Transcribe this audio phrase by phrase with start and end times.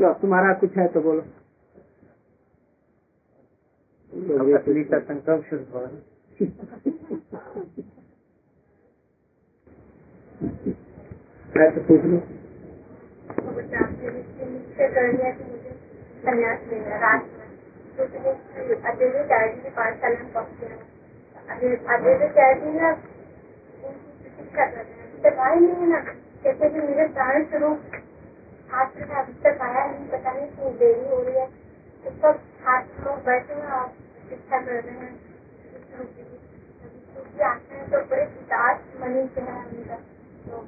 [0.00, 1.22] तो तुम्हारा कुछ है तो बोलो।
[5.00, 5.80] संकल्प शुरू हो
[11.56, 12.20] है तो पूछ लो।
[16.24, 17.48] संन्यास लेना रात में
[17.96, 18.06] तो
[22.72, 22.90] ना
[23.84, 27.78] उनकी प्रतीक्षा कर रहे हैं। तक आए नहीं है ना कहते कि मेरे प्राण स्वरूप
[28.70, 31.46] हाथ में अभी तक आया नहीं पता नहीं क्यों देरी हो रही है
[32.04, 35.10] तो सब हाथ लोग बैठे हैं और प्रतीक्षा कर रहे हैं
[37.44, 39.96] आते हैं तो बड़े उदास मनी चेहरा उनका
[40.44, 40.60] तो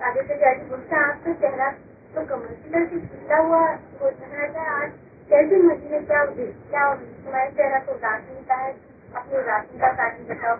[0.00, 1.70] आगे से जाके पूछते आपका चेहरा
[2.14, 3.60] तो की तरह से खिला हुआ
[4.00, 4.92] हो रहा था आज
[5.30, 8.72] कैसे मछली क्या क्या तुम्हारे चेहरा को उदास मिलता है
[9.14, 10.56] अपनी उदासीनता कारण बताओ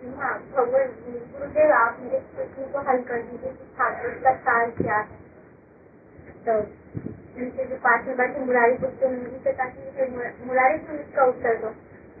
[0.00, 0.38] हाँ
[1.32, 2.18] गुरुदेव आप मेरे
[2.72, 3.64] को हल कर दीजिए कि
[6.46, 6.62] तो
[8.76, 9.80] तो ताकि
[11.22, 11.68] उत्तर दो।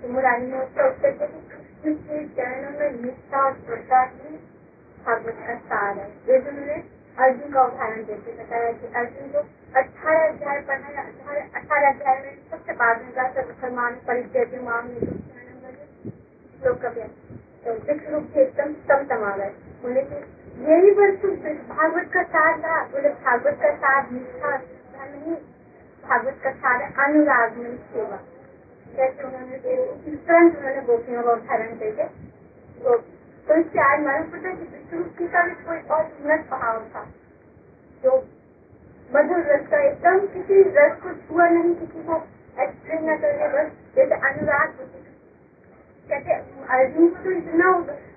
[0.02, 3.48] तो मुरारी उसका उत्तर दिया चरणों में निष्ठा
[4.04, 4.34] ही
[6.28, 6.38] ये
[7.18, 9.38] अर्जुन का उदाहरण देते बताया कि अर्जुन को
[9.80, 10.60] अठारह अध्याय
[11.54, 14.88] अठारह अध्याय में सबसे बाद में कहा मुसलमान परिचय माम
[16.60, 17.29] श्लोक तो
[17.66, 19.50] विश्व रूप से एकदम तम तमा गए
[19.82, 20.16] बोले कि
[20.64, 21.28] यही वस्तु
[21.74, 25.34] भागवत का सार था बोले भागवत का सार निष्ठा नहीं।
[26.04, 28.18] भागवत का सार अनुराग में सेवा।
[28.96, 32.96] जैसे उन्होंने तुरंत उन्होंने गोपियों का उदाहरण देके तो,
[33.48, 37.04] तो इससे आज मालूम पड़ता कि विष्णु का भी कोई और उन्नत भाव था।
[38.02, 38.16] जो
[39.10, 42.16] मधुर रस का एकदम किसी रस को छुआ नहीं किसी को
[42.62, 44.68] एक्सप्लेन न करके बस जैसे अनुराग
[46.10, 46.34] कहते
[46.76, 47.68] अर्जुन को तो इतना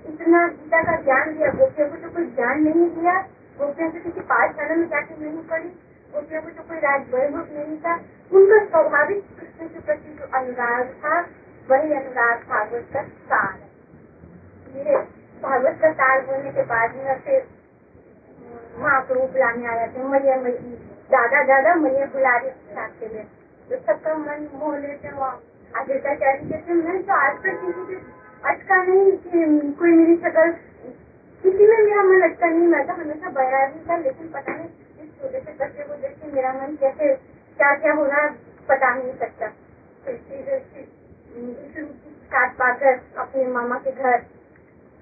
[0.09, 3.13] इतना गीता का ज्ञान दिया, गोपियों को तो कोई ज्ञान नहीं दिया।
[3.59, 5.69] गोपियों से किसी पाठशाला में जाकर नहीं पड़ी
[6.13, 7.93] गोपियों को तो कोई राज वैभव नहीं था।
[8.31, 11.19] उनका स्वाभाविक कृष्ण के प्रति जो अनुराग था,
[11.69, 13.57] वही अनुराग भागवत का सार
[14.77, 14.97] ये
[15.43, 17.41] भागवत का सार होने के बाद में फिर
[18.79, 20.57] महाप्रभु बुलाने आया थे मैया मई
[21.11, 23.23] दादा दादा मैया बुला रही लिए
[23.69, 25.35] तो सबका मन मोह लेते वहाँ
[25.73, 27.95] आदित्याचार्य कहते मैं तो आज तक किसी के
[28.49, 30.51] अटका नहीं कि कोई मेरी शक्ल
[31.43, 34.69] किसी में मेरा मन अटका नहीं। मैं तो हमेशा बैरागी था, लेकिन पता नहीं
[35.03, 37.13] इस छोटे से बच्चे को देख के मेरा मन कैसे
[37.59, 38.27] क्या क्या हो रहा
[38.69, 39.47] पता नहीं सकता
[42.33, 44.21] काट पाकर अपने मामा के घर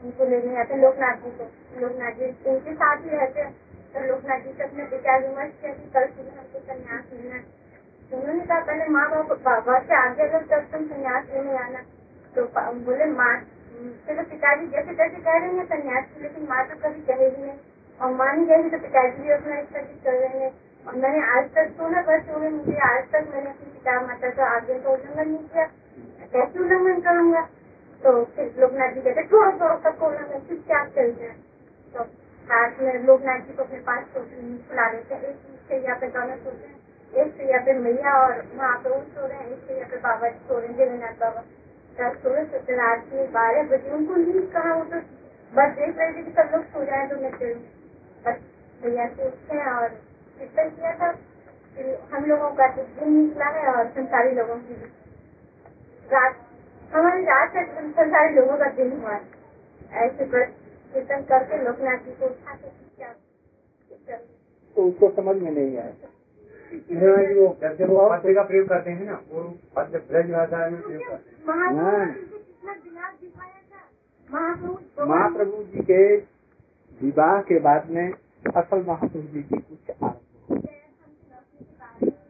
[0.02, 1.46] उनको लेने आते लोकनाथ जी को।
[1.82, 3.44] लोकनाथ जी उनके साथ ही रहते
[3.94, 7.40] तो लोकनाथ जी से अपने विचार विमर्श किया कि कल सुबह हमको संन्यास लेना
[8.12, 11.82] उन्होंने कहा, पहले माँ बाप बाबा से आगे अगर तब तुम संन्यास लेने आना
[12.34, 12.46] तो
[12.86, 13.34] बोले, माँ
[14.08, 17.58] चलो पिताजी जैसे तैसे कह रहे हैं संन्यास की, लेकिन माँ तो कभी कहेगी नहीं।
[18.00, 20.52] और माँ नहीं तो पिताजी भी अपना स्थगित कर रहे हैं।
[20.86, 24.46] और मैंने आज तक सोलह वर्ष हुए मुझे, आज तक मैंने अपनी पिता माता का
[24.56, 25.66] आगे तो उल्लंघन नहीं किया।
[26.34, 27.42] कैसे उल्लंघन करूँगा?
[28.02, 31.36] तो फिर लोकनाथ जी कहते थोड़ा थोड़ा सबको उल्लंघन चुपचाप चल जाए
[31.94, 32.04] तो
[32.48, 36.08] हाथ में लोकनाथ जी को अपने पास फुला देते हैं। एक चीज़ से यहाँ पे
[36.10, 36.80] दोनों सोचते हैं।
[37.14, 40.58] एक सैया फिर मैया और वहाँ पे सो रहे हैं एक सैया पे बाबा सो
[40.60, 41.42] रहे हैं जगन्नाथ बाबा
[41.98, 45.00] कल सोलह सत्रह रात में बारह बजे, उनको नींद कहा, वो तो
[45.52, 47.62] बस देख रहे थे कि सब लोग सो जाए तो मैं चलूँ।
[48.26, 48.38] बस
[48.84, 49.88] भैया से उठे और
[50.38, 51.12] कीर्तन किया था।
[51.76, 54.74] फिर हम लोगों का तो दिन निकला है और संसारी लोगों की
[56.10, 56.40] रात,
[56.94, 59.20] हमारी रात तक संसारी लोगों का दिन हुआ
[60.06, 60.48] ऐसे बस
[60.94, 62.70] कीर्तन करके लोकनाथ जी को उठा के
[64.76, 65.92] तो उसको समझ में नहीं आया।
[66.72, 69.42] वो जैसे वो पद्य का प्रयोग करते हैं ना वो
[69.76, 71.30] पद्य ब्रज भाषा में प्रयोग करते
[75.08, 76.16] महाप्रभु जी के
[77.02, 78.12] विवाह के बाद में
[78.58, 80.68] असल महाप्रभु जी की कुछ आरंभ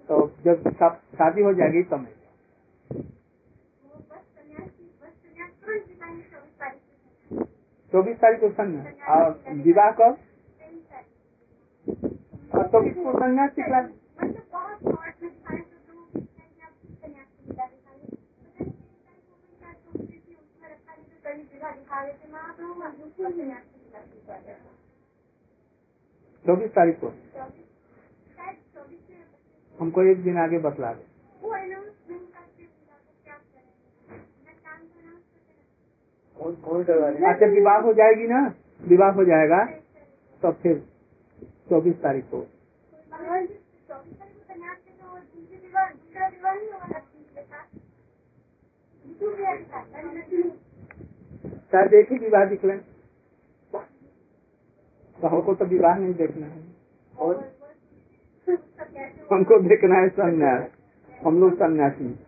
[0.07, 0.69] तो जब
[1.18, 2.07] शादी हो जाएगी तब
[7.94, 10.18] चौबीस तारीख को संन्यास। और विवाह कब?
[12.71, 13.62] चौबीस को संन्यास की
[26.45, 27.07] चौबीस तारीख को।
[29.75, 31.03] हमको एक दिन आगे बतला दे।
[37.29, 38.39] अच्छा विवाह हो जाएगी ना,
[38.81, 39.63] विवाह हो जाएगा
[40.44, 40.79] तो फिर
[41.69, 42.41] चौबीस तारीख को।
[51.71, 52.75] सर देखी विवाह दिख दिखला
[55.21, 56.63] तो को तो विवाह नहीं देखना है।
[57.18, 57.35] और
[59.31, 60.63] हमको देखना है सन्यास।
[61.25, 62.19] हम लोग सन्यासी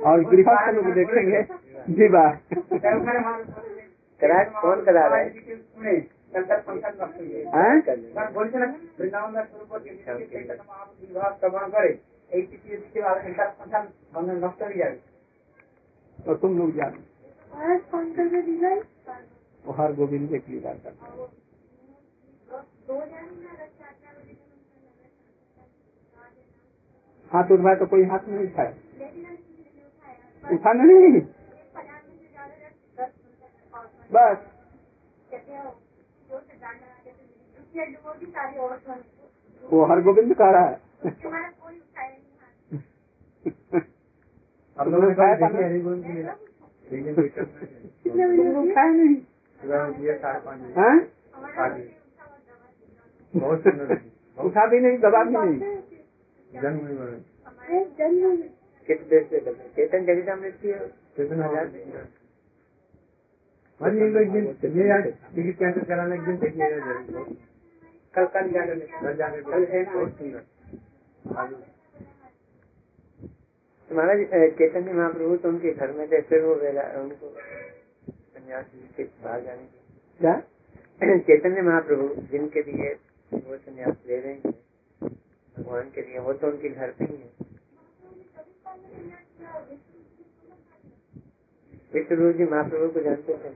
[0.00, 1.40] और गृह लोग देखेंगे
[1.92, 2.32] विवाह।
[4.60, 5.28] कौन करा रहा है?
[7.46, 7.80] हाँ?
[8.98, 9.32] वृंदावन
[11.72, 13.18] में एक किसी के बाद
[16.18, 16.94] तो तुम लोग जान।
[19.64, 21.06] वो हर गोविंद एक लीला करता
[27.30, 28.70] हाँ तो तो कोई हाथ नहीं उठाया
[30.44, 31.20] उठाना नहीं।
[34.12, 34.44] बस।
[39.64, 40.80] वो हर गोविंद कह रहा है।
[44.76, 45.04] लोग
[46.22, 46.36] ना?
[48.90, 49.16] नहीं
[50.76, 50.96] हैं?
[53.34, 53.66] बहुत
[54.38, 55.58] उठा भी नहीं दबा भी नहीं
[56.50, 58.36] जन्म
[58.88, 59.40] किस देश से
[59.76, 60.04] चेतन
[60.52, 60.72] की
[61.16, 61.42] चेतन
[64.18, 64.44] एक दिन
[64.78, 67.24] ये यार टिकट कैंसिल कराने एक दिन देखिएगा
[68.14, 70.44] कल कल जाकर कल जाकर कल है बहुत सुंदर
[73.92, 74.26] महाराज
[74.58, 77.36] चैतन्य महाप्रभु तो उनके घर में थे फिर वो वेला उनको
[78.10, 78.64] संन्यास
[78.96, 79.66] के बाहर जाने
[80.20, 80.42] क्या?
[81.18, 82.94] चैतन्य महाप्रभु जिनके लिए
[83.34, 84.50] वो संन्यास ले रहे हैं
[85.58, 87.30] भगवान के लिए वो तो उनके घर पे ही है।
[91.94, 93.48] विष्णु जी महाप्रभु को जानते थे?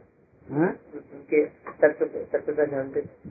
[0.54, 0.80] हैं?
[0.94, 3.30] उनके तत्व तत्वता जानते थे?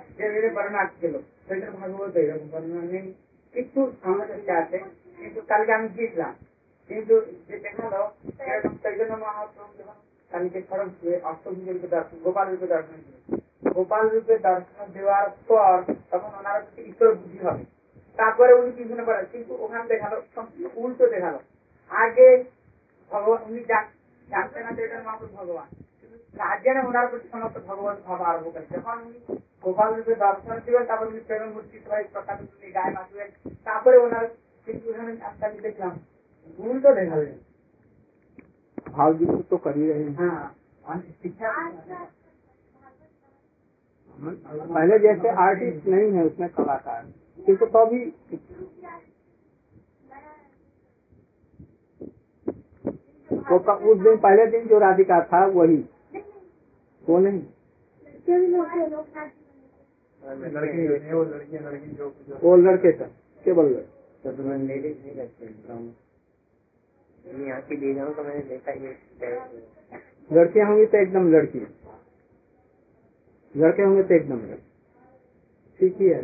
[5.24, 6.36] কিন্তু কালকে আমি গিয়েছিলাম।
[6.88, 7.22] কিন্তু
[10.30, 10.90] কালকে খরচ
[11.90, 13.38] দর্শন, গোপাল রূপে দর্শন
[13.70, 17.66] গোপাল রূপে দর্শন দেওয়ার পর তখন ওনারা ঈশ্বর বুঝি হবে।
[18.16, 19.26] তারপরে উনি কি মনে করেন?
[19.32, 20.22] কিন্তু ওখানে দেখাল
[20.76, 21.40] উল্টো দেখাল।
[21.90, 22.44] আগে
[23.12, 23.64] ভগবান, উনি
[24.30, 25.87] জানতে না চৈতন্য মহাপ্রভু ভগবান।
[26.17, 29.19] কিন্তু রাজ্যে ওনার প্রতি সমস্ত ভগবান ভাব আরম্ভ করেন যখন উনি
[29.65, 33.29] গোপাল রূপে দর্শন দিবেন তারপর উনি প্রেরণ মূর্তি সবাই প্রকাশ উনি গায়ে মাসবেন
[33.67, 34.27] তারপরে ওনার
[34.67, 35.13] কিন্তু ওখানে
[35.43, 35.93] আমি দেখলাম
[36.59, 37.37] উল্টো দেখালেন
[38.93, 40.47] भाव युक्त तो कर ही रहे हैं হ্যাঁ
[40.85, 41.51] অনেক শিক্ষা
[44.71, 47.01] पहले जैसे आर्टिस्ट नहीं है उसमें कलाकार
[47.47, 48.01] किंतु तो भी
[53.31, 55.79] वो क- उस दिन पहले दिन जो राधिका था वही
[57.08, 57.42] वो नहीं
[60.54, 62.08] लड़की है वो लड़की लड़की जो
[62.44, 63.06] वो लड़के था
[63.46, 65.46] केवल लड़के। तो मैं लेडीज़ नहीं रखते
[67.48, 68.92] यहाँ की लीलाओं का मैंने देखा ये
[70.30, 71.60] लड़कियाँ होंगी तो एकदम लड़की।
[73.56, 74.64] लड़के होंगे तो एकदम लड़की।
[75.80, 76.22] ठीक ही है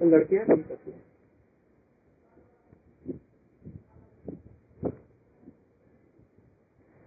[0.00, 1.04] तो लड़कियाँ नहीं करती हैं।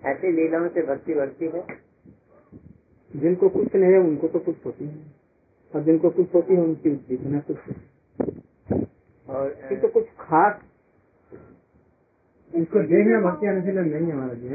[0.02, 1.62] ऐसी लीलाओं से भक्ति बढ़ती है?
[3.16, 4.96] जिनको कुछ नहीं है उनको तो कुछ होती है।
[5.74, 8.82] और जिनको कुछ होती है उनकी जितना कुछ होती
[9.30, 10.62] और है। तो कुछ खास
[12.54, 14.48] इसको देखना भक्ति अनुशीलन नहीं है हमारा जी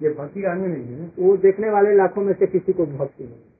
[0.00, 3.24] ये भक्ति का अंग नहीं है। वो देखने वाले लाखों में से किसी को भक्ति
[3.24, 3.52] नहीं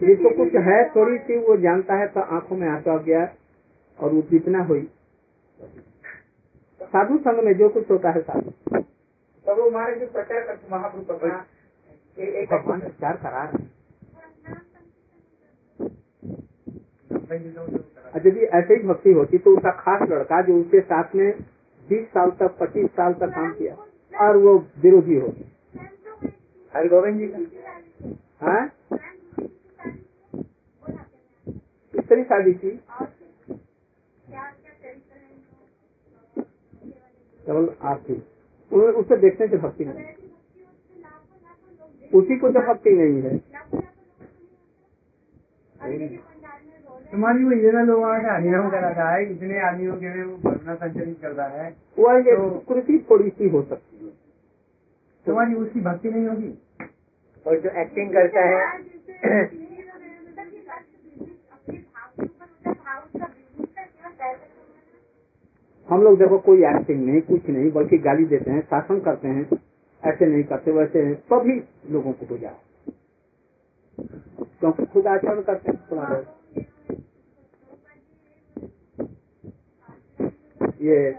[0.00, 3.24] जिसको कुछ है थोड़ी सी वो जानता है तो आँखों में आँसू आ गया
[3.98, 4.82] और वो जितना हुई।
[6.80, 11.04] साधु संघ में जो कुछ होता है साधु। तब वो हमारे जो प्रचार करते महाप्रभु
[11.04, 11.32] का ये
[12.18, 13.74] एक भगवान प्रचार करा रहे हैं।
[18.16, 21.40] यदि ऐसे ही भक्ति होती तो उसका खास लड़का जो उसके साथ में
[21.88, 23.74] बीस साल तक पच्चीस साल तक काम किया
[24.26, 25.28] और वो विरोधी हो।
[26.74, 27.38] हरि गोविंद जी का।
[28.40, 28.72] हाँ?
[31.94, 32.70] कितनी शादी की?
[37.46, 38.04] केवल आप
[38.72, 40.23] उन्हें उससे देखने से भक्ति नहीं।
[42.14, 43.38] उसी को तो भक्ति नहीं है।
[47.12, 51.18] तुम्हारी वो इतना लोगों का हरिनाम कराता है इतने आदमियों के लिए वो भावना संचरित
[51.22, 54.12] करता है वह ये तो- कृति थोड़ी सी हो सकती है।
[55.26, 56.58] तुम्हारी उसकी भक्ति नहीं होगी?
[57.46, 58.78] और जो एक्टिंग करता है।
[65.90, 69.73] हम लोग देखो कोई एक्टिंग नहीं कुछ नहीं बल्कि गाली देते हैं शासन करते हैं।
[70.06, 72.54] ऐसे नहीं करते, वैसे सभी लोगों को बुझा।
[74.60, 76.24] क्योंकि खुद आचरण करते हैं तुम्हारे
[80.86, 81.12] ये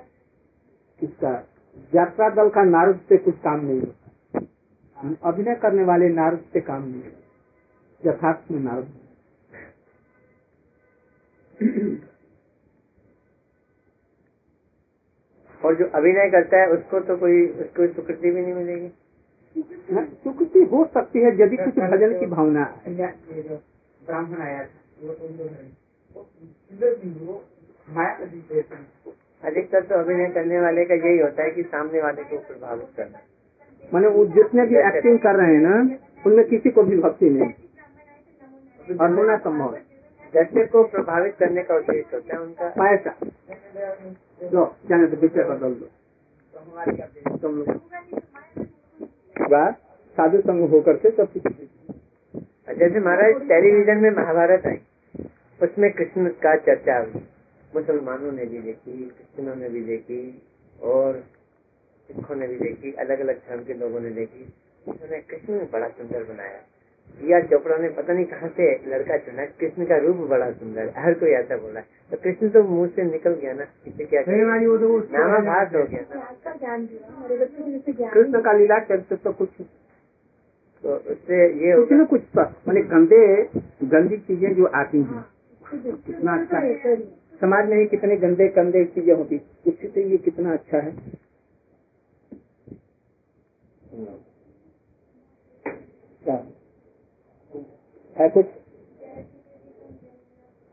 [1.00, 1.48] किसका?
[1.96, 4.01] यात्रा दल का नारद से कुछ काम नहीं होता।
[5.24, 7.22] अभिनय करने वाले नारद से काम नहीं होता।
[8.10, 8.89] यथार्थ में नारद।
[15.66, 18.92] और जो अभिनय करता है उसको तो कोई उसको स्वीकृति भी नहीं मिलेगी।
[19.94, 22.96] हाँ, स्वीकृति हो सकती है यदि कुछ भजन की भावना है।
[24.06, 25.76] ब्राह्मण आया तो है।
[27.94, 28.88] हैं।
[29.44, 33.20] अधिकतर तो अभिनय करने वाले का यही होता है कि सामने वाले को प्रभावित करना।
[33.94, 37.52] मैंने वो जितने भी एक्टिंग कर रहे हैं ना उनमें किसी को भी भक्ति नहीं।
[38.98, 39.82] और होना संभव है।
[40.34, 43.16] जैसे को प्रभावित करने का उद्देश्य होता है उनका पैसा।
[44.42, 45.88] जाने तो बदल दो
[47.38, 47.68] तुम लोग
[50.18, 51.44] साधु संग होकर के सब कुछ
[52.77, 54.77] जैसे महाराज, टेलीविज़न में महाभारत आई,
[55.60, 57.22] उसमें कृष्ण का चर्चा हुई।
[57.75, 60.42] मुसलमानों ने भी देखी, क्रिश्चियनों ने भी देखी,
[60.82, 61.24] और
[62.10, 64.44] सिखों ने भी देखी अलग अलग धर्म के लोगों ने देखी।
[64.88, 66.60] उन्होंने कृष्ण बड़ा सुंदर बनाया।
[67.20, 71.04] रिया चोपड़ा ने पता नहीं कहाँ से लड़का चुना कृष्ण का रूप बड़ा सुंदर है।
[71.04, 71.82] हर कोई ऐसा बोला
[72.12, 75.84] तो कृष्ण तो मुँह से निकल गया ना इसे क्या वो तो वो नामाभास हो
[75.86, 76.02] गया
[78.10, 79.50] कृष्ण का लीला चरित्र तो कुछ
[80.84, 82.22] तो उससे ये कुछ होगा न कुछ
[82.68, 83.22] मैंने गंदे
[83.90, 85.24] गंदी चीज़ें जो आती हैं।
[86.06, 86.96] कितना अच्छा है
[87.42, 90.92] समाज में ही कितने गंदे गंदे चीज़ें होती उससे तो ये कितना अच्छा है।
[96.22, 96.36] क्या
[98.16, 98.46] है कुछ?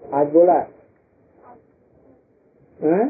[0.02, 0.54] आज बोला
[2.78, 3.06] हैं?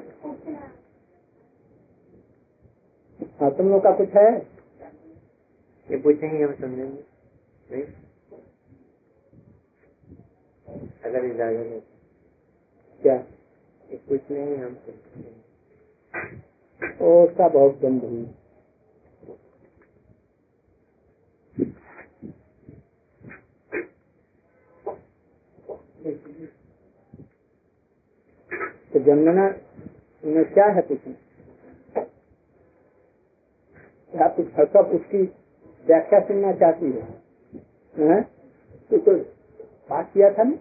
[3.40, 3.50] हाँ?
[3.58, 4.30] तुम लोग का कुछ है?
[5.88, 7.04] ये पूछेंगे हम समझेंगे।
[7.70, 7.84] नहीं?
[11.04, 11.80] अगर इजाज़त हो
[13.02, 13.14] क्या?
[13.90, 15.32] ये पूछ लेंगे हम समझेंगे।
[17.04, 18.24] ओ उसका बहुत गंध हुई
[28.91, 29.47] तो जनगणना
[30.23, 30.99] में क्या है कुछ
[34.13, 35.21] क्या कुछ सब उसकी
[35.85, 37.03] व्याख्या सुनना चाहती है
[37.95, 38.21] हैं?
[38.91, 39.17] तो, तो
[39.89, 40.55] पाठ किया था ना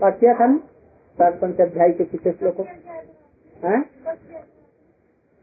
[0.00, 0.58] पाठ किया था ना
[1.18, 2.64] सात पंच अध्याय के पीछे श्लोकों
[3.62, 3.82] हैं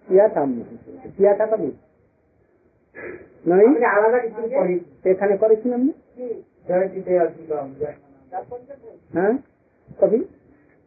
[0.08, 1.72] किया था हमने किया था कभी
[3.46, 6.28] नहीं अपने आलादा किसी को पढ़ी এখানে করেছি हमने
[6.68, 7.94] जय सीते अर्जी का जय
[9.14, 9.32] হ্যাঁ
[10.00, 10.20] কবি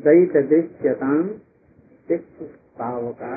[0.00, 1.28] दैत दृश्यताम
[2.78, 3.36] पावका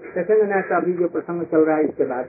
[0.00, 2.26] सेकंड का अभी जो प्रसंग चल रहा है, इसके बाद।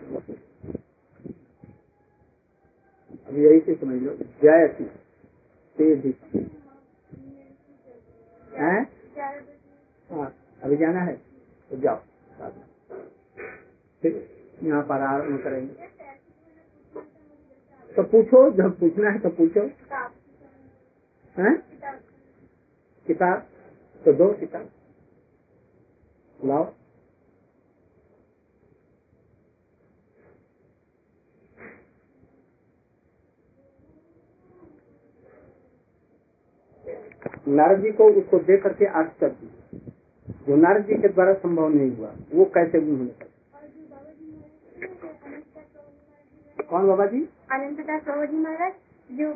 [3.27, 4.83] अभी यही से समझ लो। जय ति
[5.77, 6.19] ते धिक
[8.53, 8.91] हैं?
[10.11, 11.15] हाँ अभी जाना है?
[11.69, 11.99] तो जाओ।
[14.03, 14.29] ठीक।
[14.63, 16.00] यहाँ पर आरंभ करेंगे।
[17.95, 19.61] तो पूछो जब पूछना है तो पूछो।
[21.37, 21.55] हैं?
[23.07, 23.47] किताब।
[24.05, 24.69] तो दो किताब।
[26.45, 26.73] लाओ।
[37.47, 39.49] नारद जी को उसको दे करके आश्चर्य
[40.47, 43.29] जो नारद जी के द्वारा संभव नहीं हुआ। वो कैसे उन्होंने कर
[46.63, 47.29] कौन बाबा जी?
[47.51, 48.73] बाबा जी महाराज
[49.09, 49.29] जो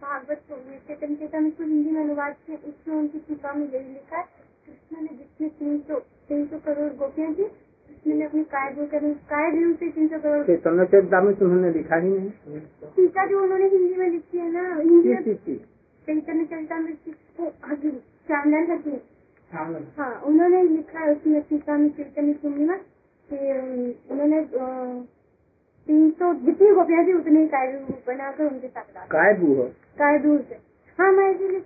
[0.00, 4.20] भागवत को चेतन चेतन को हिंदी में अनुवाद किए उसमें उनकी टीका में यही लिखा
[4.22, 5.98] कृष्ण ने जितने तीन सौ
[6.28, 8.74] तीन सौ करोड़ गोपियाँ थी कृष्ण ने अपनी काय
[9.30, 12.60] काय से तीन सौ करोड़ चैतन्य चेतामित उन्होंने लिखा ही नहीं।
[12.96, 15.22] टीका जो उन्होंने हिंदी में लिखी है ना हिंदी में
[16.06, 16.96] चैतन्य
[17.40, 18.66] वो हजूर श्यामलाल
[19.52, 22.76] शाम हाँ उन्होंने लिखा है उसमें टीका में चैतन्य पूर्णिमा
[23.28, 23.40] कि
[24.10, 24.44] उन्होंने
[25.86, 29.64] तीन सौ जितनी गोपियाँ थी उतने काय भू बनाकर उनके साथ डाला। काय बू हो।
[29.98, 30.58] काय दूर से।
[30.98, 31.62] हाँ मैं इसीलिए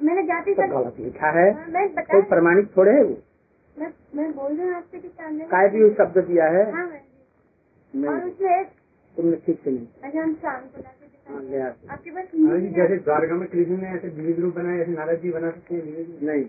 [0.00, 3.16] मैंने जाते तो तक गलत लिखा है। हाँ, मैं कोई बता प्रमाणिक थोड़े है वो?
[3.76, 6.86] मैं मैं बोल रही हूँ आपसे कि सामने काय भी शब्द दिया है। हाँ
[7.94, 8.64] और उसमें
[9.16, 10.82] तुमने ठीक से नहीं अच्छा हम शाम को
[11.26, 15.20] हाँ, आपके पास हाँ जैसे द्वारका में कृष्ण ने ऐसे विविध रूप बनाए ऐसे नारद
[15.20, 16.44] जी बना सकते हैं नहीं।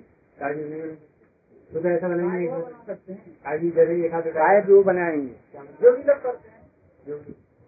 [1.70, 6.57] तो तो ऐसा बनाएँगे जैसे एक हाथ काय वो बनाएँगे। जो भी लोग करते हैं।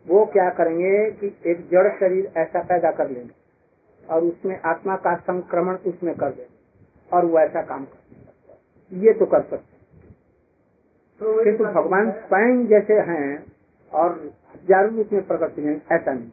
[0.06, 5.16] वो क्या करेंगे कि एक जड़ शरीर ऐसा पैदा कर लेंगे और उसमें आत्मा का
[5.16, 9.78] संक्रमण उसमें कर देंगे और वो ऐसा काम कर ये तो कर सकते
[11.22, 13.46] तो किंतु भगवान स्वयं जैसे हैं
[13.94, 14.12] और
[14.56, 16.30] हज़ारों रूप में प्रकट हैं ऐसा नहीं।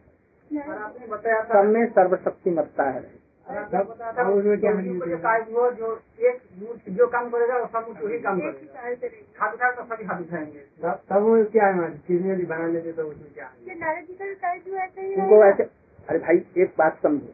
[1.42, 5.38] सब में सर्वशक्ति मत्ता है। उसमें क्या
[5.70, 6.40] जो एक
[6.88, 9.04] जो काम करेगा वो सब वही काम करेगा।
[9.40, 12.92] हाथ तो सभी हाथ उठाएँगे। तब तब वो क्या है हमारे कृष्ण यदि बना लेते
[12.92, 13.52] तो उसमें क्या है?
[13.68, 15.62] ये नारद जी का भी कार्य जो ऐसा ही उनको ऐसे
[16.08, 17.32] अरे भाई एक बात समझो।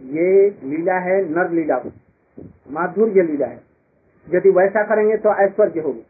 [0.00, 1.82] ये लीला है नर लीला
[2.70, 3.60] माधुर्य लीला है।
[4.28, 6.04] यदि वैसा करेंगे तो ऐश्वर्य होगी।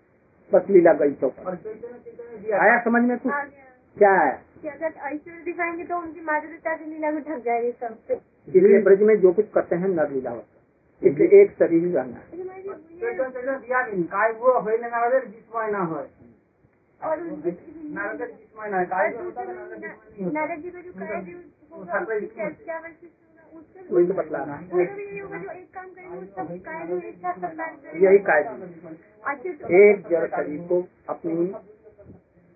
[0.53, 3.33] बस लीला गई दिया आया। समझ में कुछ?
[3.97, 4.33] क्या है?
[4.69, 7.97] अगर ऐश्वर्य दिखाएँगे तो उनकी माधुर्यता की लीला में ढक जाएगी सब
[8.49, 10.61] इसलिए ब्रज में जो कुछ करते हैं नर लीला होता
[11.02, 12.31] है। इसलिए एक शरीर ही रहना है।
[15.83, 16.09] होय
[17.00, 17.21] और
[17.92, 19.09] नारद जो का
[23.90, 27.16] जो तो बतला रहा वो तो यही होगा एक काम करेंगे उसका कार्य जो एक
[27.16, 30.78] साथ सब कार्य है यही काय तो एक जड़ शरीर को
[31.09, 31.35] अपनी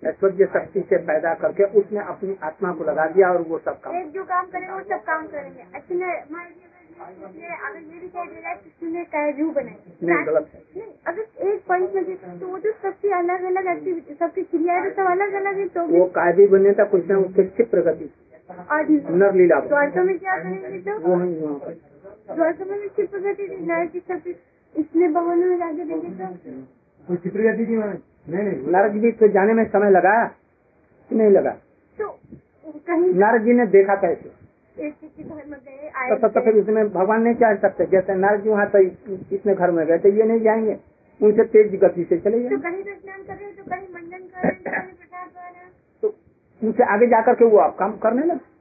[0.08, 3.96] ऐश्वर्य शक्ति से पैदा करके उसने अपनी आत्मा को लगा दिया और वो सब काम
[3.96, 5.94] एक जो काम करेंगे वो सब काम करेंगे। अच्छे
[6.96, 9.02] अगर ये भी कह है कि किसी ने
[9.50, 10.60] बनाई नहीं गलत है।
[11.06, 14.90] अगर एक पॉइंट में देखें तो वो तो सबकी अलग अलग एक्टिविटी सबकी क्रिया तो
[14.92, 18.10] सब अलग अलग है तो भी वो कायदे बनने तक कुछ ना उसके क्षिप्र गति
[18.70, 21.72] और नर लीला द्वारका में क्या करेंगे तो वो है वहाँ पर।
[22.34, 24.20] द्वारका में भी क्षिप्र गति थी सब
[24.74, 26.26] इसने भवनों में जाके देखे तो
[27.08, 27.98] कोई चित्र जाती थी मैंने।
[28.28, 30.24] नहीं नहीं नारद जी को जाने में समय लगा
[31.10, 31.50] कि नहीं लगा?
[31.98, 32.08] तो
[32.88, 34.30] कहीं नारद जी ने देखा कैसे?
[34.76, 37.86] एक के घर में गए तो, आए तो, तो फिर उसमें भगवान नहीं चाह सकते।
[37.86, 40.76] जैसे नारद जी वहाँ तो इतने घर में गए तो ये नहीं जाएँगे।
[41.20, 44.18] उनसे तेज गति से चले तो कहीं तो स्नान कर रहे हैं तो कहीं मंडन
[44.18, 45.70] कर रहे हैं।
[46.02, 48.54] तो तो उनसे आगे जाकर के वो आप काम करने लगे?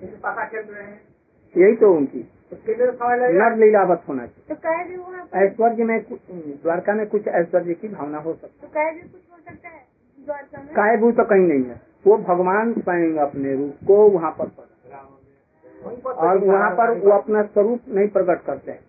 [0.00, 2.92] जैसे चल रहे यही तो उनकी लिए तो
[3.32, 8.34] नर लीलावत होना चाहिए। तो ऐश्वर्य में कुछ- द्वारका में कुछ ऐश्वर्य की भावना हो
[8.34, 8.68] सकती तो
[9.02, 9.84] कुछ हो सकता है
[10.26, 14.46] द्वारका काय भू तो कहीं नहीं है। वो भगवान स्वयं अपने रूप को वहाँ पर
[14.46, 14.66] प्रकट
[15.86, 18.80] वहीं पर और वहाँ पर वो अपना स्वरूप नहीं प्रकट करते हैं।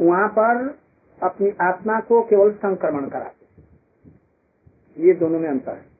[0.00, 0.78] वहाँ पर
[1.22, 3.68] अपनी आत्मा को केवल संक्रमण कराते हैं।
[4.98, 5.98] ये दोनों में अंतर है।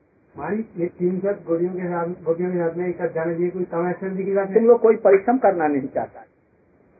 [0.77, 4.33] ये तीन गोलियों के साथ गोलियों के साथ में एक जाने दिए कोई समय की
[4.33, 6.25] बात तुम लोग कोई परिश्रम करना नहीं चाहता।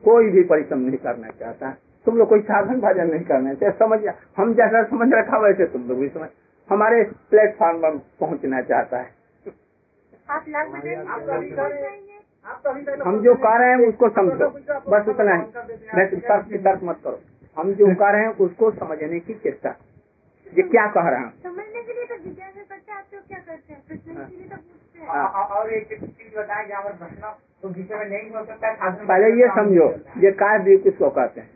[0.04, 4.08] कोई भी परिश्रम नहीं करना चाहता। तुम लोग कोई साधन भजन नहीं करना चाहते। समझ
[4.36, 6.28] हम जैसा समझ रखा वैसे तुम लोग भी समझ।
[6.70, 9.14] हमारे प्लेटफॉर्म पर पहुँचना चाहता है।
[10.30, 10.94] आप लाख बताइए
[12.46, 14.48] आप तो हम जो कह रहे हैं उसको समझो।
[14.90, 15.42] बस उतना ही।
[15.94, 17.20] मैं तर्क की तर्क मत करो।
[17.56, 19.68] हम जो कह रहे हैं उसको समझने की चेष्टा।
[20.58, 21.32] ये क्या कह रहे हैं?
[21.42, 23.82] समझने के लिए तो जिज्ञासा करते हैं। आप तो क्या करते हैं?
[24.48, 26.68] तो पूछते हैं। और- एक चीज़ बताएँ
[27.62, 29.88] तो में नहीं हो सकता पहले ये समझो
[30.20, 31.50] ये काय द्वीप किसको कहते हैं?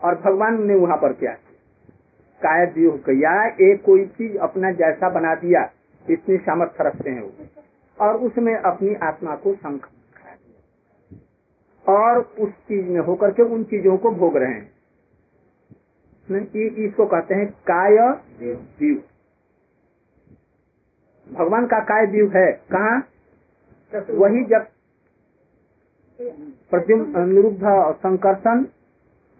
[0.00, 2.64] और भगवान ने वहाँ पर क्या किया?
[2.66, 3.32] द्वीप किया?
[3.46, 5.70] एक कोई चीज़ अपना जैसा बना दिया
[6.10, 7.32] इतनी सामर्थ्य रखते हैं वो।
[7.98, 9.88] और उसमें अपनी आत्मा को संख
[11.86, 14.72] और उस चीज़ में होकर के उन चीज़ों को भोग रहे हैं।
[16.86, 17.96] इसको कहते हैं काय
[18.78, 19.02] दीव
[21.28, 22.52] भगवान का काय दीव है?
[22.72, 23.02] कहा?
[24.10, 24.66] वही जब
[26.20, 28.64] प्रद्युम्न निरुद्ध और संकर्षण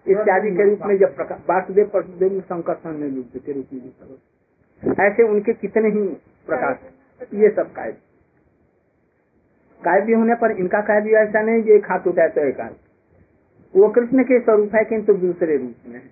[0.06, 5.88] इत्यादि के रूप में जब वासुदेव प्रद्युम्न संकर्षण निरुद्ध के रूप में ऐसे उनके कितने
[5.88, 6.06] ही
[6.48, 7.92] प्रकाश। ये सब काय
[9.82, 12.60] काय भी होने पर इनका काय भी ऐसा नहीं एक हाथ उठाए तो एक
[13.74, 16.10] वो कृष्ण के स्वरूप है किंतु दूसरे रूप में है।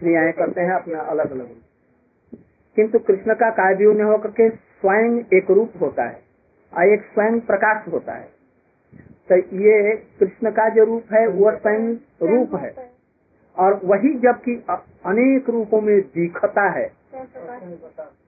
[0.00, 2.38] क्रियाएँ करते हैं। अपना अलग अलग रूप।
[2.76, 6.22] किंतु कृष्ण का काय ने होकर के स्वयं एक रूप होता है
[6.72, 8.41] और एक स्वयं प्रकाश होता है।
[9.28, 11.88] तो ये कृष्ण का जो रूप है वो स्वयं
[12.24, 12.70] रूप है।
[13.56, 16.86] और वही जबकि अनेक रूपों में दिखता है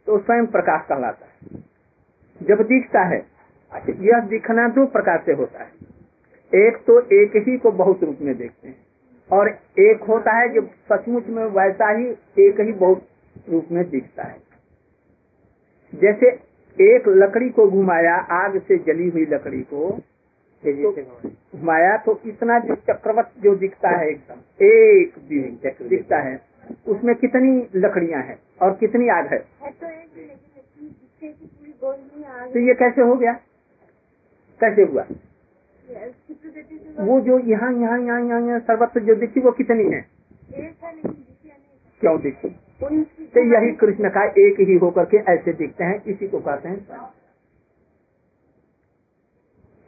[0.07, 1.63] तो स्वयं प्रकाश कहलाता है।
[2.41, 3.19] जब दिखता है
[3.73, 5.71] अच्छा, यह दिखना दो प्रकार से होता है।
[6.53, 8.77] एक तो एक ही को बहुत रूप में देखते हैं
[9.31, 9.49] और
[9.81, 12.07] एक होता है जो सचमुच में वैसा ही
[12.39, 13.07] एक ही बहुत
[13.51, 14.43] रूप में दिखता है।
[15.93, 16.29] जैसे
[16.79, 19.89] एक लकड़ी को घुमाया आग से जली हुई लकड़ी को
[20.65, 21.03] तेज़ी से
[21.59, 26.35] घुमाया तो इतना जो चक्रवत जो दिखता है एकदम। एक दिन दिखता है।
[26.89, 29.39] उसमें कितनी लकड़ियाँ हैं और कितनी आग है?
[29.63, 31.33] है तो ही
[32.53, 33.33] तो ये कैसे हो गया?
[34.61, 35.05] कैसे हुआ?
[37.01, 40.01] वो जो यहाँ यहाँ यहाँ यहाँ यहाँ सर्वत्र जो दिखी वो कितनी है?
[40.55, 40.73] है
[42.03, 42.49] क्यों दिखी?
[43.35, 46.77] तो यही कृष्ण का एक ही होकर के ऐसे दिखते हैं इसी को कहते हैं।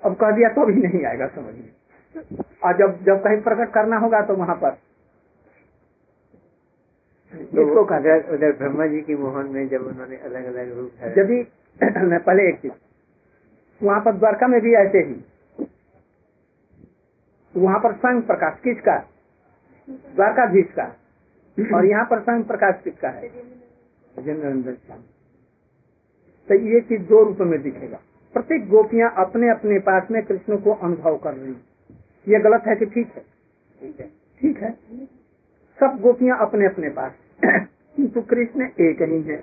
[0.06, 1.70] अब कह दिया तो भी नहीं आएगा समझ में।
[2.64, 4.70] और जब जब कहीं प्रकट करना होगा तो वहाँ पर।
[7.32, 11.18] तो इसको उधर उधर ब्रह्मा जी की मोहन में जब उन्होंने अलग अलग रूप जब
[11.18, 11.46] यदि
[12.06, 12.72] मैं पहले एक चीज़
[13.84, 15.24] वहाँ पर द्वारका में भी ऐसे ही।
[17.54, 18.96] वहाँ पर स्वयं प्रकाश किसका?
[19.88, 23.28] द्वारका द्वारकाधीश का। और यहाँ पर स्वयं प्रकाश किसका है?
[24.18, 25.04] गजेंद्र नंदन स्वामी
[26.48, 27.98] तो ये चीज़ दो रूप में दिखेगा।
[28.36, 31.62] प्रत्येक गोपियाँ अपने अपने पास में कृष्ण को अनुभव कर रही हैं।
[32.26, 33.24] ये गलत है कि ठीक है?
[34.40, 34.70] ठीक है।
[35.78, 37.12] सब गोपियाँ अपने अपने पास
[37.96, 39.38] किंतु कृष्ण एक ही है।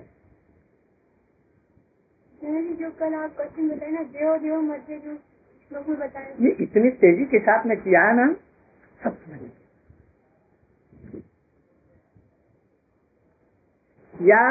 [2.75, 6.89] जो कल आप क्वेश्चन बताए ना देव देव मध्य जो श्लोक में बताए। ये इतनी
[7.01, 8.27] तेज़ी के साथ में किया है ना
[9.01, 9.39] सब समझ
[14.15, 14.41] या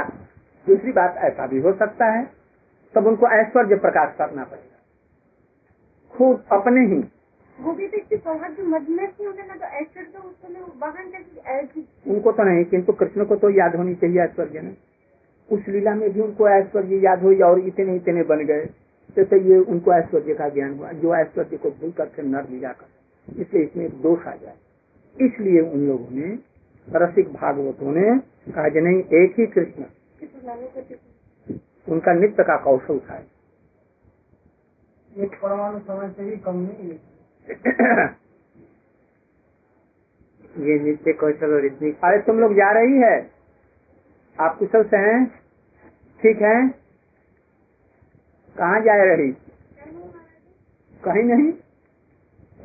[0.66, 2.24] दूसरी बात ऐसा भी हो सकता है
[2.94, 4.78] तब उनको ऐश्वर्य प्रकाश करना पड़ेगा।
[6.16, 7.04] खुद अपने ही।
[9.58, 10.18] तो ऐश्वर्य तो
[12.12, 14.76] उनको तो नहीं किंतु कृष्ण को तो याद होनी चाहिए ऐश्वर्य ने।
[15.50, 18.70] उस लीला में भी उनको ऐश्वर्य याद हुई और इतने इतने बन गए।
[19.16, 22.72] तो, तो ये उनको ऐश्वर्य का ज्ञान हुआ जो ऐश्वर्य को भूल करके नर लिया
[22.72, 24.54] कर। इसलिए इसमें एक दोष आ जाए
[25.20, 26.38] इसलिए उन लोगों ने
[26.92, 28.20] रसिक भागवतों ने
[28.52, 29.84] कहा कि नहीं एक ही कृष्ण?
[31.88, 33.24] उनका नित्य का कौशल था।
[35.16, 37.12] एक परमाणु समय से भी कम नहीं है।
[40.58, 43.30] ये नित्य कौशल और इतनी। अरे तुम लोग जा रही है?
[44.40, 45.26] आप कुशल से हैं?
[46.22, 46.68] ठीक है?
[48.58, 49.32] कहाँ जा रही?
[51.04, 51.52] कहीं नहीं?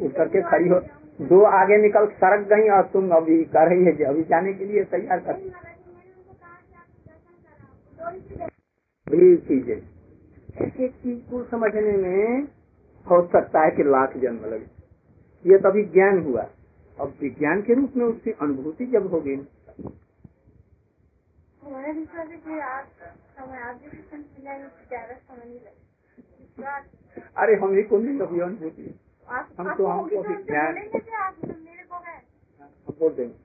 [0.07, 0.79] उतर के खड़ी हो।
[1.21, 4.83] दो आगे निकल सड़क गई और तुम अभी कर रही है अभी जाने के लिए
[4.83, 5.51] तैयार कर।
[9.09, 9.77] वही चीज़ है।
[10.67, 12.43] एक एक चीज़ को समझने में
[13.09, 14.65] हो सकता है कि लाख जन्म लगे।
[15.51, 16.49] ये तभी ज्ञान हुआ।
[16.99, 19.43] अब विज्ञान के रूप में उसकी अनुभूति जब होगी। है
[26.83, 31.11] तो अरे हम ही को नहीं कभी अनुभूति। हम तो- हमको तो ज्ञान- बोलेंगे कि
[31.11, 32.23] आप मेरे को है?
[32.61, 33.35] हम बोल देंगे।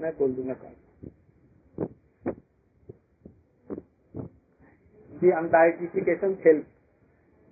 [0.00, 0.54] मैं बोल दूँगा
[5.24, 6.64] कल ये अंडाइडेंटिफिकेशन खेल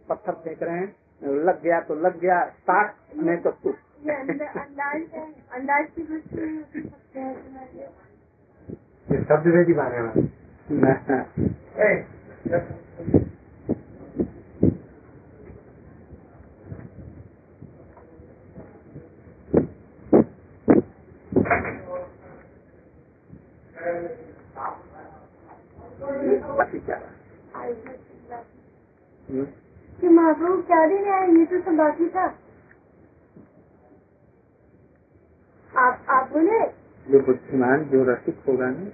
[0.08, 5.32] पत्थर फेंक रहे हैं। लग गया तो लग गया साठ नहीं तो तू अंदाज है
[5.52, 7.34] अंदाज में सकते हैं
[26.54, 27.11] तुम्हारे।
[30.00, 32.24] कि महाप्रभु क्या दिन आए ये तो सब बाकी था।
[35.78, 36.60] आप आप बोले?
[37.12, 38.90] जो बुद्धिमान जो रसिक होगा ना।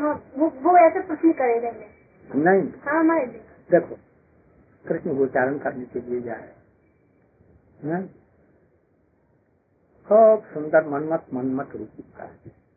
[0.00, 1.70] हाँ, वो वो ऐसे प्रश्न करेगा
[2.34, 3.38] नहीं। हाँ भी
[3.70, 3.98] देखो
[4.88, 8.06] कृष्ण गोचारण करने के लिए जा रहे हैं।
[10.08, 12.67] खूब सुंदर मनमत मनमत रूप का है।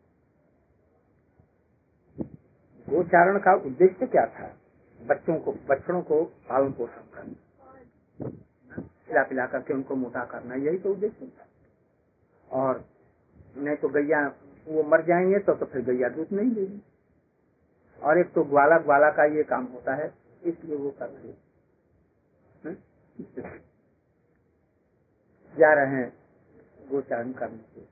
[2.92, 4.56] गोचारण का उद्देश्य क्या था?
[5.00, 7.34] बच्चों को बच्चों को पालन पोषण करना
[9.06, 11.46] खिला पिला करके उनको मोटा करना यही तो उद्देश्य था।
[12.50, 12.84] और
[13.56, 14.26] नहीं तो गैया
[14.68, 16.82] वो मर जाएँगे तो, तो फिर गैया दूध नहीं देगी।
[18.02, 20.12] और एक तो ग्वाला ग्वाला का ये काम होता है
[20.44, 21.34] इसलिए वो कर रहे हैं।
[25.54, 26.12] जा रहे हैं
[26.90, 27.86] गोचारण करने के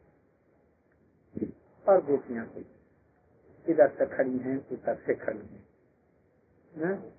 [1.86, 2.62] और गोपियाँ कोई
[3.68, 5.66] इधर से खड़ी हैं उधर से खड़ी हैं।
[6.77, 7.14] हैं?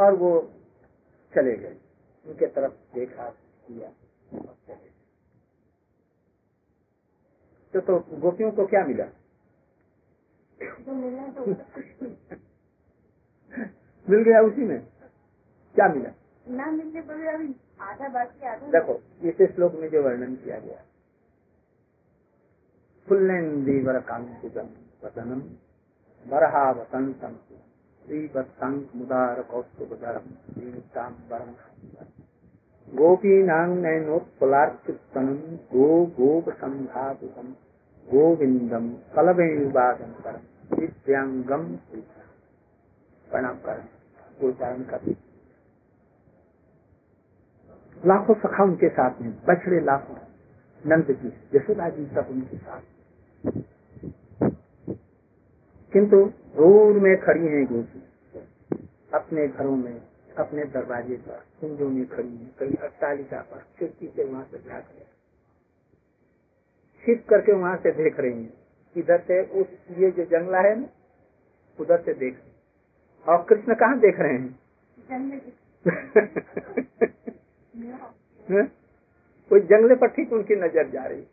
[0.00, 0.52] और वो
[1.34, 1.76] चले गए।
[2.26, 3.30] उनके तरफ़ देखा
[3.66, 3.88] किया।
[7.74, 9.04] तो, तो गोपियों को क्या मिला?
[10.62, 11.46] तो
[14.10, 14.86] मिल गया उसी में।
[15.74, 16.10] क्या मिला?
[16.48, 19.02] ना मिलने पर अभी आधा बाकी आधा। देखो
[19.44, 20.84] इस श्लोक में जो वर्णन किया गया
[23.08, 27.32] फुल्लेन्दीवर कांतिकम वदनम बरहा वसंतम
[28.06, 31.52] श्रीवत्संक मुदार कौस्तुभधरम श्रीताम्बरम
[32.96, 37.48] गोपीनां नयनोत्फुलार्चितनम गो गोप संधातुकम
[38.12, 41.76] गोविंदम कलवेणुवादंकरम दिव्यांगम
[43.30, 43.88] प्रणाम करें।
[44.48, 45.16] उच्चारण कर।
[48.06, 50.16] लाखों सखा उनके साथ में, बछड़े लाखों,
[50.86, 52.80] नंद जी, यशोदा जी सब उनके साथ।
[55.92, 58.02] किंतु दूर में खड़ी हैं गोपी
[59.14, 60.02] अपने घरों में
[60.38, 64.84] अपने दरवाजे पर कुंजों में खड़ी है। कहीं अट्टालिका पर खिड़की से वहाँ से झाँक
[64.84, 65.04] रहे
[67.04, 68.52] छिप करके वहाँ से देख रही हैं।
[68.96, 69.66] इधर से उस
[69.98, 70.88] ये जो जंगला है ना
[71.78, 72.50] उधर से देख रहे
[73.26, 74.58] और कृष्ण कहाँ देख रहे हैं?
[79.50, 81.26] कोई जंगले पर ठीक उनकी नज़र जा रही।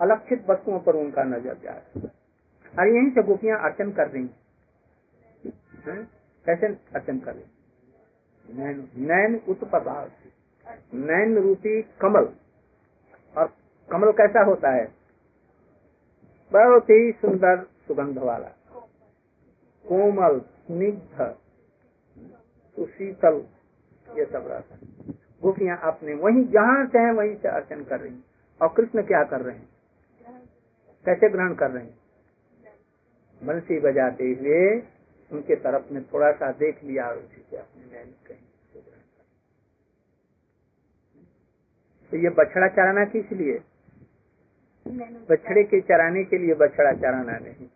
[0.00, 2.23] अलक्षित वस्तुओं पर उनका नज़र जा रहा है।
[2.78, 6.04] और यहीं से गोपियाँ अर्चन कर रही हैं।
[6.46, 7.44] कैसे अर्चन कर रही
[8.48, 10.10] नैन नैन उत्पदार
[10.94, 12.28] नैन रूपी कमल।
[13.36, 13.52] और
[13.90, 14.84] कमल कैसा होता है?
[16.52, 18.48] बहुत ही सुंदर सुगंध वाला।
[19.84, 21.34] कोमल, स्निग्ध,
[22.76, 23.44] सुशीतल,
[24.08, 28.16] ये सब रहता है गोपियाँ अपने वहीं, जहाँ से है, वहीं से अर्चन कर रही
[28.60, 29.68] और कृष्ण क्या कर रहे हैं?
[31.04, 32.03] कैसे ग्रहण कर रहे हैं?
[33.46, 34.60] बंसी बजाते हुए
[35.30, 38.42] उनके तरफ़ में थोड़ा सा देख लिया और उसी से अपने नैन कहीं
[42.12, 43.60] तो ये बछड़ा चराना किस लिए?
[45.30, 47.66] बछड़े के चराने के लिए बछड़ा चराना नहीं।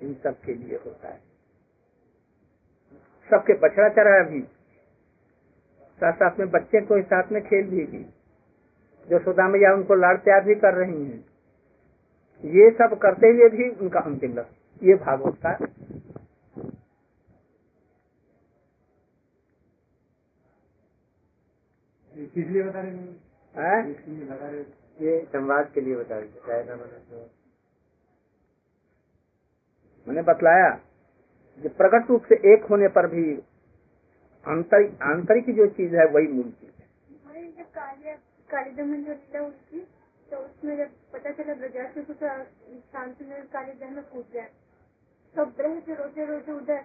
[0.00, 1.20] इन सब के लिए होता है।
[3.30, 4.40] सबके बछड़ा चराया भी
[6.00, 8.02] साथ साथ में बच्चे को साथ में खेल भी की
[9.08, 11.24] जो सुदा मैया उनको लाड़ प्यार भी कर रही हैं।
[12.44, 15.52] ये सब करते हुए भी उनका अंतिम लक्ष्य। ये भागवत का
[22.12, 24.60] इसलिए बता रहे
[25.00, 27.26] ये संवाद के लिए बता रहे थे
[30.06, 30.68] मैंने बतलाया
[31.64, 33.24] कि प्रकट रूप से एक होने पर भी
[34.46, 36.86] आंतरिक आंतरिक जो चीज़ है वही मूल चीज़ है।
[37.50, 38.14] जब काली
[38.50, 39.80] काली जो लीला उनकी
[40.28, 42.26] तो उसमें जब पता चला ब्रजासुर को तो
[42.92, 44.46] शांति में काली में कूद गया।
[45.34, 46.80] तो ब्रह से रोते रोते उधर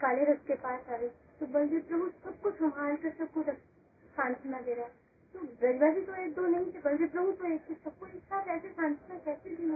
[0.00, 1.08] काले रथ के पास आ रहे
[1.40, 4.88] तो बलदेव प्रभु सबको संभाल कर सबको सांत्वना दे रहा
[5.34, 8.48] तो ब्रजवासी तो एक दो नहीं थे बलदेव प्रभु तो एक थे सबको एक साथ
[8.48, 9.70] ऐसे सांत्वना कैसे दी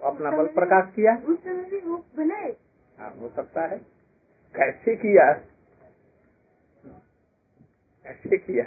[0.00, 2.50] अपना बल प्रकाश किया। उस समय भी वो बनाए।
[2.98, 3.78] हाँ हो सकता है।
[4.54, 5.32] कैसे किया?
[8.04, 8.64] कैसे किया?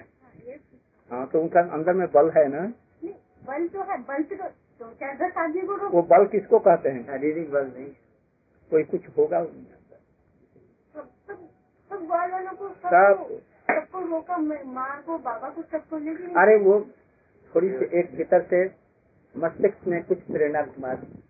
[1.12, 2.62] हाँ तो उनका अंदर में बल है ना?
[3.04, 3.14] नहीं
[3.48, 4.36] बल तो है बल तो
[4.80, 7.06] दो चार दस आदमी को रोक वो बल किसको कहते हैं?
[7.06, 7.90] शारीरिक बल नहीं।
[8.72, 10.00] कोई कुछ होगा उनके अंदर
[10.94, 11.50] सब सब
[11.92, 12.70] सब बल को
[13.68, 16.80] सबको रोका माँ को बाबा को सबको लेकिन अरे वो
[17.56, 18.66] थोड़ी सी एक भीतर से
[19.36, 21.24] मस्तिष्क में कुछ प्रेरणा घुमा दी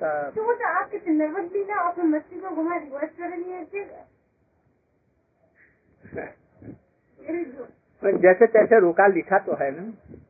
[0.00, 3.84] तो वो तो आपके तो नर्वस भी ना आपने मस्ती को घुमा रिवर्स कर लिए
[8.04, 10.23] जैसे तैसे रोका लिखा तो है ना। तो?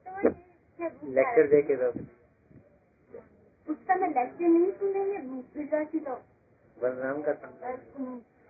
[0.80, 1.94] लेक्चर दे के रोक
[3.70, 5.18] उस समय लेक्चर नहीं सुनेंगे
[5.58, 6.22] विद्यार्थी लोग
[6.82, 7.32] बलराम का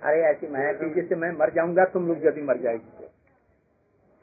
[0.02, 3.06] अरे ऐसी माया की जैसे मैं मर जाऊँगा तुम लोग यदि मर जाएगी।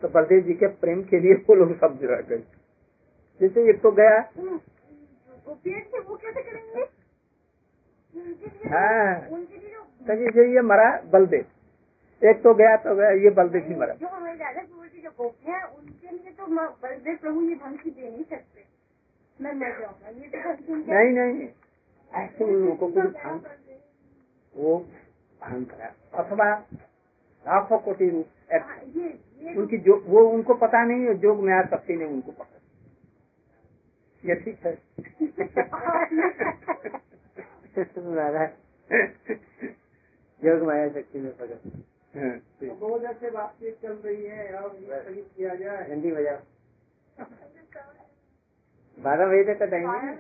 [0.02, 2.44] तो बलदेव जी के प्रेम के लिए वो लोग सब रह गए।
[3.42, 4.60] जैसे एक तो गया। लिए
[8.70, 9.20] हाँ।
[10.08, 11.46] तो जैसे ये मरा बलदेव।
[12.22, 15.68] एक तो गया तो गया ये बलदेव ही मरा जो हमारे दादा जो गोपियाँ हैं
[15.68, 16.46] उनके लिए तो
[16.84, 18.66] बलदेव प्रभु ये धमकी दे नहीं सकते।
[19.40, 21.48] मैं मर जाऊँगा ये तो नहीं नहीं
[22.12, 23.42] ऐसे उन लोगों को भी भान
[24.56, 24.78] वो
[25.42, 26.48] भान करा अथवा
[27.46, 28.80] लाखों कोटि रूप हाँ,
[29.58, 32.60] उनकी जो वो उनको पता नहीं है जोग आ शक्ति ने उनको पकड़।
[34.24, 34.74] ये ठीक है।
[37.98, 38.50] महाराज
[40.42, 41.70] योग माया शक्ति में पकड़।
[42.16, 44.72] हाँ, बहुत अच्छे बातचीत चल रही है अब
[45.36, 46.40] किया जाए। बजाओ।
[48.98, 50.16] बारह बजे तक का टाइम है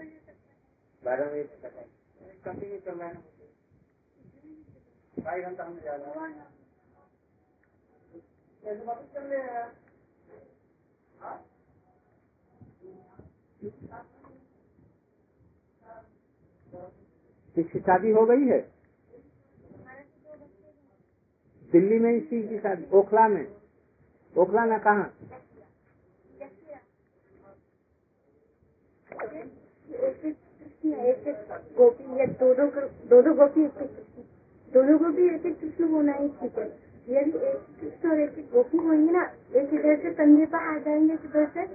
[1.03, 1.89] बारह बजे तक का टाइम
[2.45, 3.15] कंटिन्यू करना है।
[5.19, 6.29] ढाई घंटा हमें जाना है
[8.85, 9.71] वापस चल रहे हैं।
[11.21, 11.45] हाँ?
[17.79, 18.59] शादी हो गई है?
[21.73, 23.45] दिल्ली में इसी की शादी ओखला में।
[24.35, 25.09] ओखला में कहा?
[31.77, 32.53] गोपी दो
[33.21, 33.77] दो गोपी एक
[34.73, 36.65] दोनों गोपी एक एक कृष्ण होना ही ठीक है
[37.09, 39.23] यदि एक कृष्ण और एक एक गोपी होंगे ना
[39.55, 41.65] एक इधर से कंधे पर आ जाएँगे इधर से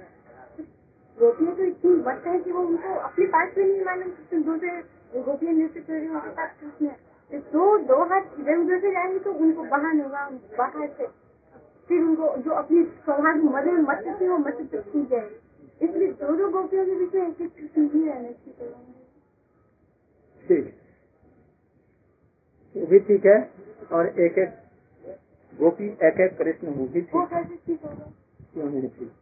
[1.18, 5.54] गोपियाँ तो इतनी मस्त है कि वो उनको अपने पास में नहीं मालूम दूसरे गोपियाँ
[5.54, 9.18] नृत्य कर रही उनके पास कृष्ण है तो दो दो हाथ इधर उधर से जाएँगे
[9.18, 11.06] तो उनको बहान होगा बाहर से।
[11.88, 16.12] फिर उनको जो अपनी स्वभाव मदे में मत थी वो मत तक छूट जाएगी। इसलिए
[16.20, 18.72] दो दो गोपियों के बीच में एक एक ही रहना चाहिए
[20.44, 20.74] ठीक।
[22.74, 23.38] वो भी ठीक है
[23.92, 24.50] और एक एक
[25.52, 27.40] गोपी एक एक कृष्ण वो भी ठीक होगा?
[28.54, 29.12] क्यों नहीं ठीक?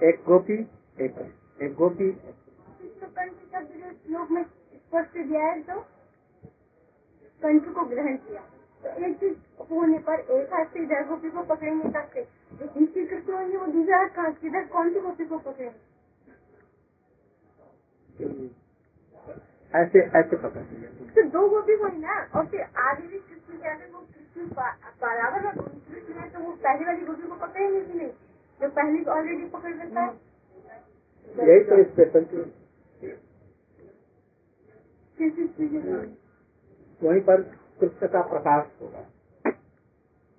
[0.00, 0.58] एक गोपी
[1.04, 1.18] एक
[1.62, 2.10] एक गोपी।
[4.02, 5.84] श्लोक में स्पष्ट दिया है तो
[7.42, 8.40] कंठ को ग्रहण किया।
[8.82, 9.34] तो एक चीज़
[9.70, 13.66] होने पर एक हाथ से इधर गोपी को पकड़ेंगे कैसे जो दूसरी कृष्ण होंगे वो
[13.72, 15.80] दूसरा हाथ कहाँ किधर कौन सी गोपी को पकड़ेंगे
[19.74, 20.62] ऐसे ऐसे पकड़
[21.16, 24.46] तो दो गोपी हुई ना और फिर आगे भी कृष्ण के आगे वो कृष्ण
[25.02, 28.08] बराबर दोनों कृष्ण है तो वो पहली वाली गोपी को पकड़ेंगे कि नहीं?
[28.60, 32.48] जो पहली ऑलरेडी पकड़ लेता है। यही तो स्पेशल चीज़
[35.18, 36.16] किस चीज़ की ज़रूरत?
[37.02, 37.42] वहीं पर
[37.80, 39.04] कृष्ण का प्रकाश होगा।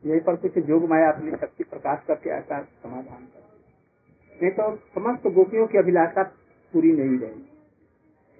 [0.03, 3.41] यहीं पर कुछ जोग माया अपनी शक्ति प्रकाश करके ऐसा समाधान कर
[4.35, 6.23] नहीं तो समस्त गोपियों की अभिलाषा
[6.73, 7.49] पूरी नहीं रहेगी।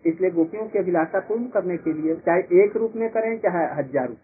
[0.05, 4.07] इसलिए गोपियों की अभिलाषा पूर्ण करने के लिए चाहे एक रूप में करें, चाहे हज़ार
[4.07, 4.17] रूप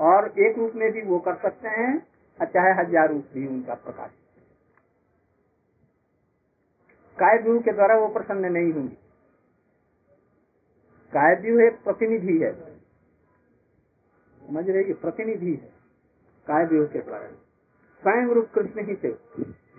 [0.00, 1.98] और एक रूप में भी वो कर सकते हैं
[2.40, 4.10] चाहे हज़ार रूप भी उनका प्रकाश।
[7.18, 8.96] काय व्यू के द्वारा वो प्रसन्न नहीं होंगे।
[11.40, 12.52] व्यू एक प्रतिनिधि है।
[14.48, 15.72] समझ रहे कि प्रतिनिधि है
[16.46, 17.32] काय के कारण।
[18.02, 19.10] स्वयं रूप कृष्ण ही थे,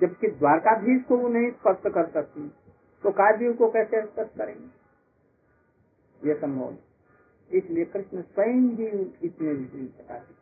[0.01, 2.51] जबकि द्वारकाधीश को वो नहीं स्पष्ट कर सकती।
[3.03, 4.81] तो काय व्यू को कैसे स्पष्ट करेंगे?
[6.29, 6.75] ये संभव
[7.51, 10.40] इसलिए कृष्ण स्वयं ही प्रकार के